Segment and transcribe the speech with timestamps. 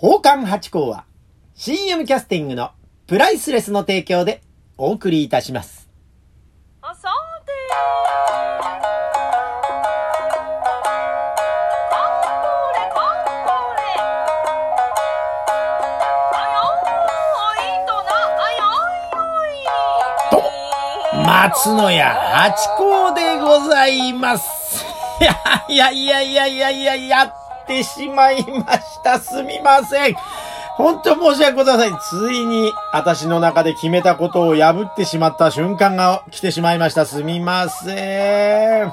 [0.00, 1.04] 宝冠八甲は
[1.54, 2.70] CM キャスティングの
[3.06, 4.40] プライスレスの提供で
[4.78, 5.90] お送りいたします。
[6.80, 7.10] あさ
[7.44, 8.38] てカ
[8.70, 8.80] ン
[12.32, 13.84] コレカンコレ
[16.32, 24.82] あよー松野屋八甲でございます。
[25.68, 27.34] いや、いやいやいやいやいや、
[27.70, 29.20] てしまいました。
[29.20, 30.16] すみません。
[30.76, 32.28] 本当申し訳ございません。
[32.28, 37.06] ついに、私の中で決めたことを破ってしまった瞬間が来てしまいました。
[37.06, 38.92] すみません。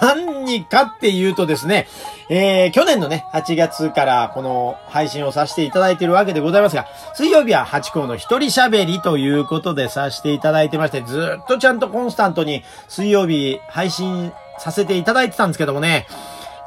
[0.00, 1.86] 何かっていうとですね、
[2.30, 16.06] えー、去年のね、8月からこの配信をさせていただいているわけでございますが、水曜日は8校の一人喋りということでさせていただいてまして、ずっとちゃんとコンスタントに水曜日配信させていただいてたんですけどもね、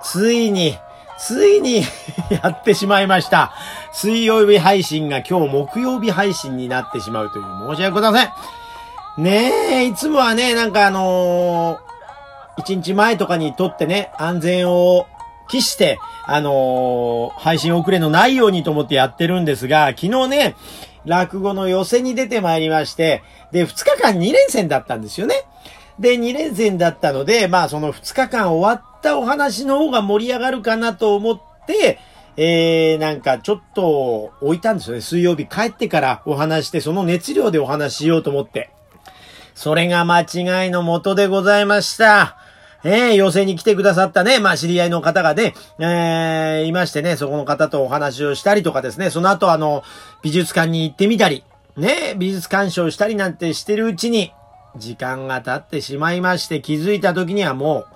[0.03, 0.77] ついに、
[1.21, 1.83] ついに
[2.43, 3.53] やってしまいました。
[3.93, 9.23] 水曜日配信が今日木曜日配信になってしまうという申し訳ございません。
[9.23, 9.51] ね
[9.83, 11.91] え、いつもはね、なんかあのー
[12.57, 15.07] 一日前とかに撮ってね、安全を
[15.47, 20.55] 期して、あのー配信遅れのないようにと思ってやってるんですが、昨日ね、
[21.05, 25.35] 落語の寄せに出てまいりまして、で、2日間2連戦だったんですよね。
[25.99, 31.99] で、2連戦だったので、まあその2日間終わったお話の方が盛り上がるかなと思って、
[32.37, 35.01] えー、なんかちょっと置いたんですよね。
[35.01, 38.71] 水曜日帰ってからお話して、その熱量でお話しようと思って。
[39.53, 42.37] それが間違いのもとでございました。
[42.83, 49.83] ええ寄席に来てくださったね、まあ知り合いの方がね、えー、いましてね、そこの方とお話をしたりとかですね、その後あの、
[50.23, 51.43] 美術館に行ってみたり、
[51.77, 54.33] ね、美術鑑賞したりなんてしてるうちに、
[54.77, 57.87] 時間が経ってしまいまして、気づいた時にはもう、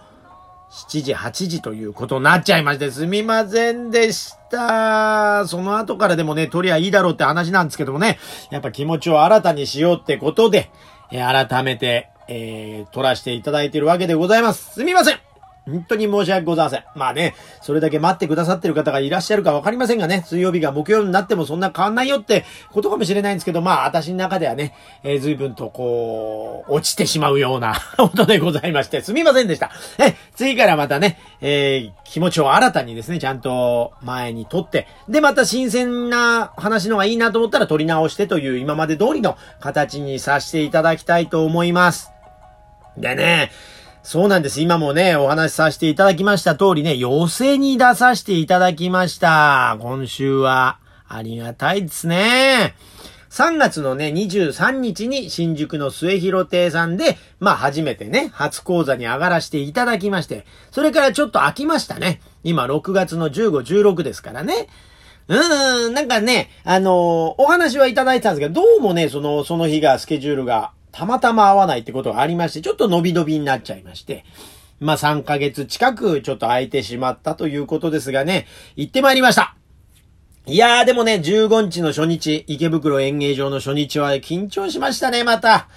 [0.75, 5.47] 7時、8時ということになっちゃいまして、すみませんでした。
[5.47, 8.19] その後からでもね、取りゃいいだろうって話なんですけどもね、
[8.51, 10.69] やっぱ気持ちを新たにしようってことで、
[11.11, 14.73] え改めて、えー、撮らせていただいているわけでございます。
[14.73, 15.24] すみません
[15.65, 16.83] 本当に申し訳ございません。
[16.95, 29.71] まあね、それだけ待ってくださってる方がいらっしゃるかわかりませんがね、水曜日が木曜日になってもそんな変わんないよってことかもしれないんですけど、まあ私の中ではね、えー、随分とこう、落ちてしまうような ことでございまして、すみませんでした。
[29.97, 42.11] え、次からまたね、えー、気持ちを新たにですね、ちゃんと前に撮って、で、また新鮮な話のがいいなと思ったら撮り直してという今まで通りの形にさせていただきたいと思います。
[42.97, 43.51] でね、
[44.07, 44.61] そうなんです。
[44.61, 49.79] 今もね、お話しさせていただきました通りね、寄せに出させていただきました。
[49.81, 50.77] 今週は。
[51.07, 52.75] ありがたいですね。
[53.31, 62.21] 3月のね、23日に新宿の末広亭さんで、まあ初めてね、初講座に上がらせていただきまして、それからちょっと空きましたね。
[62.43, 64.67] 今6月の15、16ですからね。
[65.29, 66.93] うーん、なんかね、あのー
[67.39, 74.23] お話はいただいてたんですけど、どうもね、その、その日が、スケジュールが、たまたま合わないってことがありまして、ちょっと伸び伸びになっちゃいまして、
[74.79, 78.47] まあ3ヶ月近くちょっと空いてしまったということですがね、
[78.77, 79.57] 行ってまいりました。
[80.47, 85.67] いやーでもね、15日の初日、池袋演芸場の初日は緊張しましたね、また。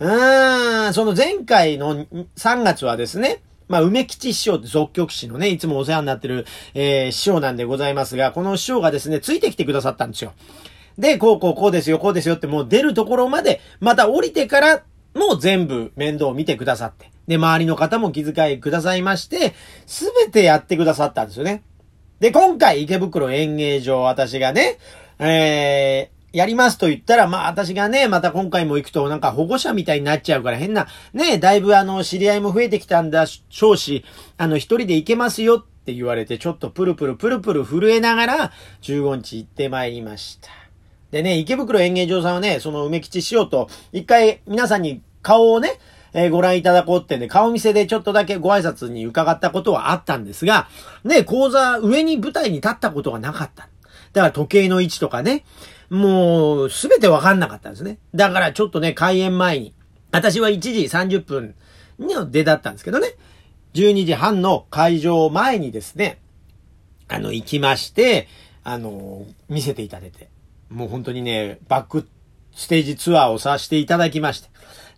[0.00, 2.04] うーん、その前回の
[2.36, 6.44] 3月はですね、まあ、梅吉師匠って作曲師のね、いつもお世話になってる、
[6.74, 10.32] えー、師匠なんでございますが、この師匠がですね、ついてきてくださったんですよ。
[10.98, 14.82] で、こうこうこうですよ、こうですよってもう出るところまで、また降りてから
[15.14, 17.10] もう全部面倒を見てくださって。
[17.26, 19.54] で、周りの方も気遣いくださいまして、
[19.86, 21.62] すべてやってくださったんですよね。
[22.20, 24.78] で、今回池袋演芸場私がね、
[25.18, 34.04] えー、やりますと言ったら、まあ私がね、また今回も行くとなんか保護者みたいになっちゃうから変な、ね、だいぶあの、知り合いも増えてきたんだしょうし、
[34.36, 38.52] あの、一人で行けますよって言われて、ちょっとプルプルプルプル震えながら、
[38.82, 40.65] 15日行ってまいりました。
[41.16, 45.78] でね、池袋演芸場さんはね、その梅吉師匠と、一回皆さんに顔をね、
[46.12, 50.68] えーご覧いただこうってね、顔見せでちょっとだけご挨拶に伺ったことはあったんですが、
[51.04, 53.68] ね、講座、上に舞台に立ったことがなかった。
[54.12, 55.44] だから時計の位置とかね、
[55.88, 57.98] もう、すべてわかんなかったんですね。
[58.14, 59.74] だからちょっとね、開演前に、
[60.12, 61.54] 私は1時30分
[61.98, 63.14] の出だったんですけどね、
[63.72, 66.18] 12時半の会場前にですね、
[67.08, 68.28] あの、行きまして、
[68.64, 70.28] あの、見せていただいて、
[70.70, 72.08] もう本当にね、バック
[72.54, 74.48] ステージツアーをさせていただきまして、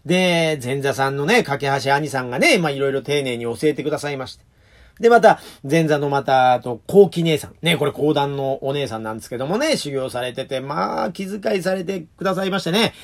[0.06, 4.44] で、前座さんのね、架橋兄さんがね、まあいろいろ丁寧に教えてくださいまして。
[5.00, 5.38] で、また、
[5.68, 7.54] 前座のまた、あと、後期姉さん。
[7.62, 12.94] ね、これ講談のお姉さんなんですけどもね、修行されてて、まあ、気遣いされてくださいましてね。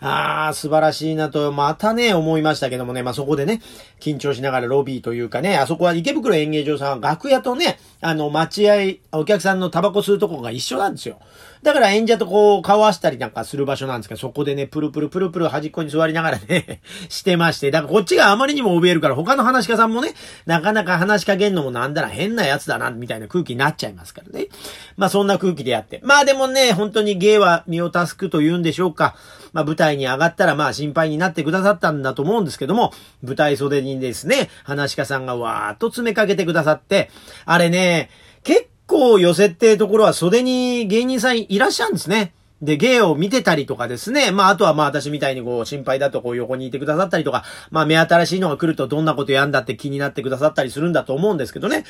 [0.00, 3.60] ああ、素晴らしいなと、またね、思いましたけどもね、まあ、そこでね、
[4.00, 8.74] 緊張しながらロビーというかね、あそこは池袋演芸場さんは楽屋とね、あの、待合、
[9.12, 11.20] お客さんのタバコ吸うとこが一緒なんですよ。
[11.62, 20.14] だから演者とこう、顔合わせたりなんかする場所なんですけど、そこでね、プルプルプルプル端っこに座りながらね、 してまして、だからこっちがあまりにも怯えるから、他の話し家さんもね、
[20.44, 24.48] なかなか話しかけんのもなんだら変なやつだな、みたいな空気になっちゃいますからね。
[24.96, 26.00] まあそんな空気でやって。
[26.02, 29.14] まあでもね、本当に芸は身を助くと言うんでしょうか。
[29.52, 32.92] まあ舞台に上がったらまあ心配になってくださったんだと思うんですけども、
[33.22, 37.08] 舞台袖にですね、話し家さんがわーっと詰めかけてくださって、
[37.44, 38.10] あれね、
[38.42, 42.34] 結構寄せってところは袖に芸人さんいらっしゃるんですね。
[42.60, 44.30] で、芸を見てたりとかですね。
[44.30, 51.84] まあ、あとはまあ私みたいにこう心配だとこう横にいてくださったりとか、まあ目新しいのが来るとどんなことやんだって気になってくださったりするんだと思うんですけどね。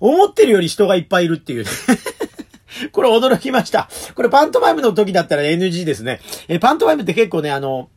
[0.00, 1.70] 思ってるより人がいっぱいいるっていうね。
[2.90, 3.88] これ驚きました。
[4.14, 6.20] これパントマイムの時だったら NG ですね。
[6.48, 7.88] え、パントマイムって結構ね、あの、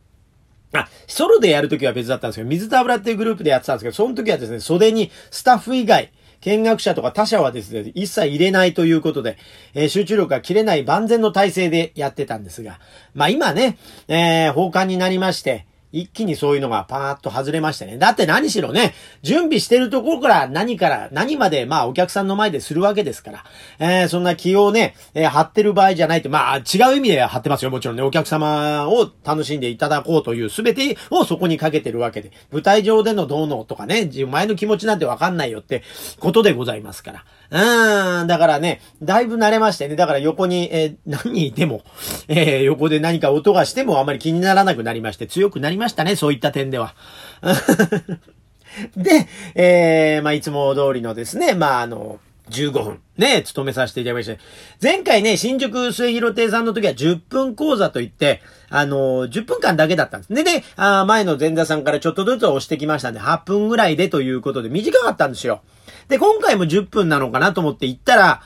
[0.72, 9.36] あ、ソロでやるときは別だったんですけど、水と油っていうグループでやってたんですけど、その時はですね、袖にスタッフ以外、見学者とか他者はですね、一切入れないということで、
[9.74, 12.80] えー、集中力が切れない万全の体制でやってたんですが、
[13.14, 13.78] まあ今ね、
[14.08, 17.98] えー、放課になりまして、一気にそういうのがパーッと外れましたね。
[17.98, 23.44] だって何しろね、準備してるところから何から何まで、まあお客さんの前でするわけですから、
[23.78, 26.60] えー、そんな気をね、えー、張ってる場合じゃないって、まあ違
[26.92, 27.70] う意味で張ってますよ。
[27.70, 35.82] もちろんね、お客様を楽しんでいただこうという全てをそこにかけてるわけで、舞台上でのどうのとかね、前の気持ちなんてわかんないよって
[36.18, 37.24] ことでございますから。
[37.50, 39.96] うーん、だからね、だいぶ慣れましてね。
[39.96, 41.82] だから横に、えー、何人いても、
[42.28, 46.94] え、横で何か音がしてもあまり気にならなくなりまして、強くなりまましたね、そういった点では。
[48.96, 54.38] で、えー、まあ、いつも通りのですね、まあ、あの、15分、ね、務めさせていただきまして。
[54.82, 60.34] 前回ね、新宿末広亭さんの時は10分講座といって、あの、10分間だけだったんです。
[60.34, 65.62] でね、あ前の前座さんからちょっとずつ押してきましたんで、8分ぐらいでということで短かったんですよ。
[66.08, 68.42] で、今回も10分なのかなと思って行ったら、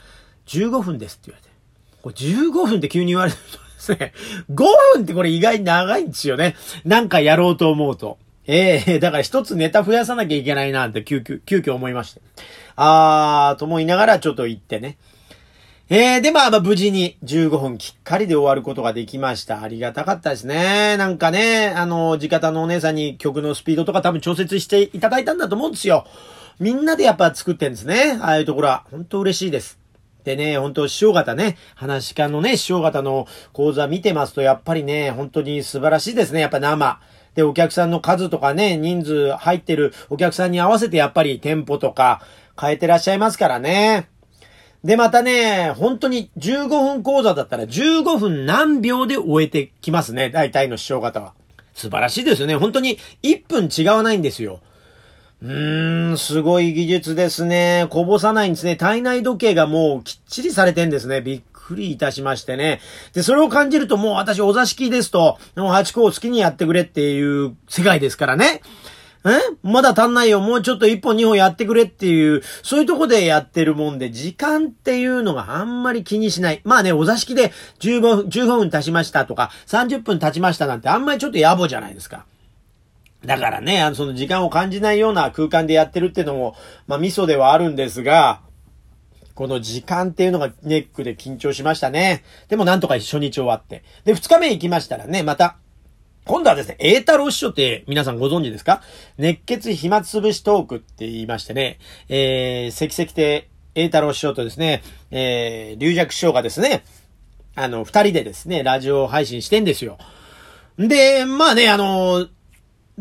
[0.47, 1.55] 15分ですって言われて。
[2.03, 4.13] これ15分って急に言われるとね、
[4.53, 4.65] 5
[4.95, 6.57] 分ってこれ意外に長いんですよね。
[6.85, 8.19] なんかやろうと思うと。
[8.47, 12.21] ええー、だから一つネタ増やさなきゃいけないなって急遽、急遽思いまして。
[12.77, 14.99] あー、と思いながらちょっと行ってね。
[15.91, 19.63] えー、で、まあ、まあ、無事に15分きっかりで終わることができました。
[19.63, 20.97] ありがたかったですね。
[20.97, 26.07] なんかね、あの、地方のお姉さんに曲のスピードとか多分調節していただいたんだと思うんですよ。
[26.59, 28.19] みんなでやっぱ作ってんですね。
[28.21, 28.85] ああいうところは。
[28.91, 29.84] 本当嬉しいです。
[30.25, 36.41] でね、本当師匠方ね、話し家のね、師匠方の講座見てますと、やっぱりね、本当に素晴らしいですね。
[36.41, 36.99] やっぱ生。
[37.35, 42.23] で、お客さんの数とかね、人数入ってるお客さんに合わせてやっぱり店舗とか
[42.59, 44.09] 変えてらっしゃいますからね。
[44.83, 50.31] で、またね、本当に15分講座だったら15分何秒で終えてきますね。
[50.31, 51.35] 大体の師匠方は。
[51.75, 52.57] 素晴らしいですよね。
[52.57, 54.61] 本当に1分違わないんですよ。
[55.45, 57.87] うーん、すごい技術ですね。
[57.91, 58.77] こぼさないんですね。
[58.77, 61.21] 体内時計がもうきっちりされてんですね。
[61.21, 62.81] びっくりいたしましてね。
[63.13, 68.63] で、それを感じるともう私お座敷ですと、もう8個を好きにやってくれっていう世界ですからね。
[69.27, 69.31] え？
[69.63, 70.41] まだ足んないよ。
[70.41, 76.63] もうちょっと1本2本やってくれっていう、そういうとこでやってるもんで、時間っていうのがあんまり気にしない。
[76.65, 82.25] まあね、お座敷で15分、15分経ちましたとか、30分経ちましたなんてあんまりちょっと野暮じゃないですか。
[83.25, 86.57] だからね、あの、その時間を感じないような空間でやってるっていうのも、
[86.87, 88.41] まあ、ミソではあるんですが、
[89.35, 92.23] この時間っていうのがネックで緊張しましたね。
[92.49, 93.83] でもなんとか初日終わって。
[94.05, 95.57] で、二日目行きましたらね、また、
[96.25, 98.81] 今度はですね、栄太郎師匠って皆さんご存知ですか？
[99.19, 101.79] 熱血暇つぶしトークって言いましてね、
[102.09, 106.85] えー、関々亭栄太郎師匠とですね、えー、龍尺師匠がですね、
[107.57, 109.99] あの、二人でですね、ラジオ配信してんですよ。
[110.79, 112.29] で、まあね、あの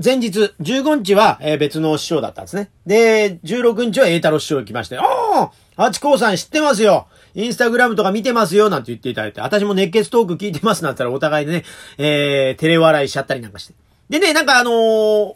[0.02, 2.72] 前日、15日は、えー、別の師匠だったんですね。
[2.88, 11.64] で、16日は栄太郎師匠来まして、おーハチ公さん知ってますよインスタグラムとか見てますよなんて言っていただいて、私も熱血トーク聞いてますなんて言ったらお互いでね、
[11.98, 13.76] えー、照れ笑いしちゃったりなんかして。
[14.10, 15.36] でね、なんかあのー、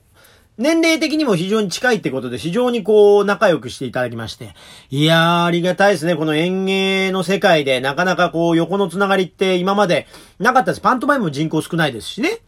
[0.58, 4.56] 年齢的にも非常に近いってことで、非常にこう、仲良くしていただきまして。
[4.90, 6.16] いやー、ありがたいですね。
[6.16, 10.08] この演芸の世界で、なかなかこう、横のつながりって今まで
[10.40, 10.82] なかったです。
[10.82, 12.40] パントマイムも人口少ないですしね。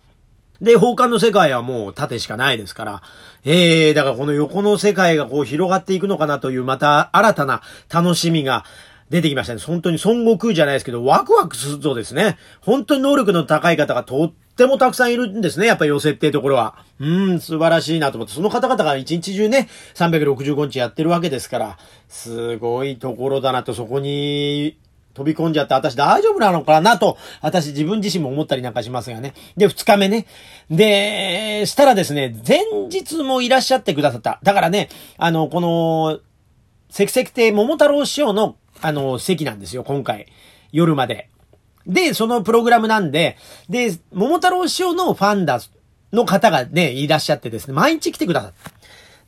[0.62, 3.02] で、放課の世界はもう縦しかないですから、
[3.46, 8.66] ええー、だからこの横の世界がこう広がっていくのかなという、また新たな楽しみが
[9.10, 9.62] 出てきましたね。
[9.62, 12.38] 本当に孫悟空じゃないですけど、ワクワクするぞですね。
[12.62, 15.66] 本当に能力の高い方がとってもたくさんいるんですね。
[15.66, 16.76] やっぱり寄せっていうところは。
[17.00, 24.78] うん、素晴らしいなと思って、その方々が一日中ね、365日やってるわけですから、すごいところだなと、そこに、
[25.20, 29.34] 飛び込んじゃって私大丈夫なのかなと、私自分自身も思ったりなんかしますがね。
[29.58, 30.26] で、二日目ね。
[30.70, 34.40] で、したらですね、前日もいらっしゃってくださった。
[34.44, 36.20] だからね、あの、この、
[36.90, 40.28] 関々亭桃太郎師匠の、あの、席なんですよ、今回。
[40.72, 41.30] 夜まで。
[41.86, 43.36] で、そのプログラムなんで、
[43.68, 45.60] で、桃太郎師匠のファンだ、
[46.14, 48.79] の方がね、いらっしゃってですね、毎日来てくださった。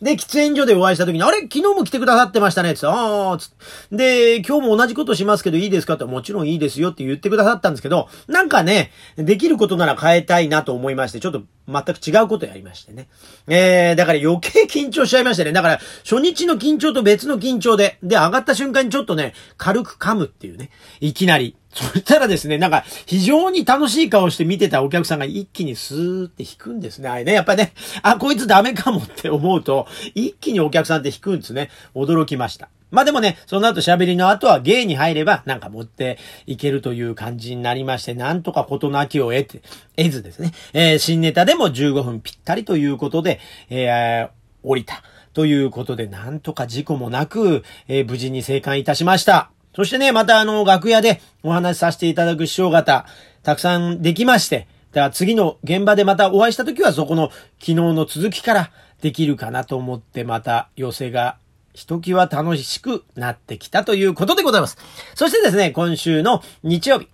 [0.01, 1.41] で、喫煙所でお会いした時に、あれ？
[1.41, 3.51] 昨日も来てくださってましたねつって、ああ、つ
[3.91, 5.93] で、今日も同じことしますけどいいですか？
[5.93, 13.09] ってもちろんいいですよって言ってくださったんですけど、なんかね、できることなら変えたいなと思いまして、ちょっと全く違うことやりましてね。
[13.47, 15.51] えー、だから余計緊張しちゃいましたね。
[15.51, 21.55] だから、初日の緊張と別の緊張で、で、上がった瞬間にちょっとね、軽く噛むっていうね、いきなり。
[21.73, 27.09] そしたらですね、なんか、非常に楽しい顔して見てたお客さんが一気にスーって引くんですね。
[27.09, 31.69] あれね、やっぱね、あ、こいつダメかもって思うと、一気にお客さんって引くんですね。
[31.95, 32.69] 驚きました。
[32.91, 39.61] まあでもね、その後喋りの後は芸に入ればなんか持っていけるという感じになりまして、なんとか事なきを得て、
[39.95, 44.29] 得ずですね、えー、新ネタでも15分ぴったりということで、えー、
[44.63, 45.01] 降りた。
[45.33, 49.51] ということで、なんとか事故もなく、えー、無事に生還いたしました。
[49.75, 53.05] そしてね、またあの、楽屋でお話しさせていただく師匠方、
[53.43, 61.37] たくさんできまして、だから次の現場でまたお会いした時はそこの昨日の続きからできるかなと思ってまた寄せが
[61.73, 64.77] ひときわ楽しくなってきたということでございます。
[65.15, 67.07] そしてですね、今週の日曜日、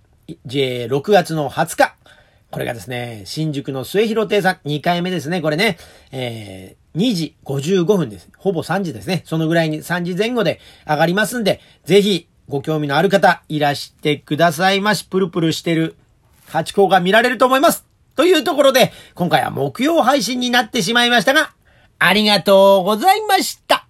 [0.48, 1.94] 6月の20日、
[2.50, 5.78] これがですね、新宿の末広亭さん、2回目ですね、これね、
[6.10, 8.28] えー、2時55分です。
[8.36, 9.22] ほぼ3時ですね。
[9.24, 15.96] そのぐらいに3時前後で上がりますんで、ぜひご興味のある方、いらしてくださいまし、プルプルしてる
[16.46, 17.84] ハチ公が見られると思います。
[18.16, 21.52] というところで、今回は木曜配信になってしまいましたが、
[21.98, 23.86] ありがとうございました。